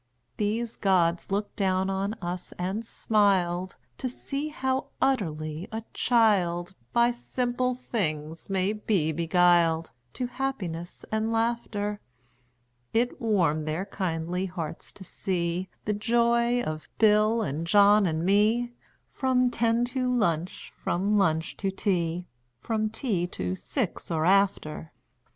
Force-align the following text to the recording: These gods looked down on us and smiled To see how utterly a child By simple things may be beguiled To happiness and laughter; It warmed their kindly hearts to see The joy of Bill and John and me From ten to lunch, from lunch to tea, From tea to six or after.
These 0.37 0.77
gods 0.77 1.31
looked 1.31 1.55
down 1.57 1.87
on 1.87 2.15
us 2.23 2.53
and 2.53 2.83
smiled 2.83 3.77
To 3.99 4.09
see 4.09 4.47
how 4.47 4.87
utterly 4.99 5.67
a 5.71 5.83
child 5.93 6.73
By 6.91 7.11
simple 7.11 7.75
things 7.75 8.49
may 8.49 8.73
be 8.73 9.11
beguiled 9.11 9.91
To 10.13 10.25
happiness 10.25 11.05
and 11.11 11.31
laughter; 11.31 11.99
It 12.93 13.21
warmed 13.21 13.67
their 13.67 13.85
kindly 13.85 14.47
hearts 14.47 14.91
to 14.93 15.03
see 15.03 15.69
The 15.85 15.93
joy 15.93 16.63
of 16.63 16.87
Bill 16.97 17.43
and 17.43 17.67
John 17.67 18.07
and 18.07 18.25
me 18.25 18.73
From 19.11 19.51
ten 19.51 19.85
to 19.93 20.11
lunch, 20.11 20.73
from 20.75 21.15
lunch 21.15 21.57
to 21.57 21.69
tea, 21.69 22.25
From 22.59 22.89
tea 22.89 23.27
to 23.27 23.53
six 23.53 24.09
or 24.09 24.25
after. 24.25 24.93